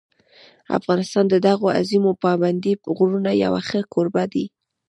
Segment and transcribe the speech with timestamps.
[0.77, 4.45] افغانستان د دغو عظیمو پابندي غرونو یو ښه کوربه دی.